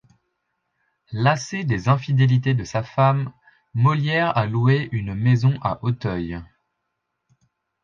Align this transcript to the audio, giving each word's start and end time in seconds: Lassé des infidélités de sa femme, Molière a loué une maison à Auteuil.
Lassé 1.11 1.63
des 1.63 1.87
infidélités 1.87 2.55
de 2.55 2.63
sa 2.63 2.81
femme, 2.81 3.31
Molière 3.75 4.35
a 4.35 4.47
loué 4.47 4.89
une 4.91 5.13
maison 5.13 5.59
à 5.61 5.77
Auteuil. 5.83 6.41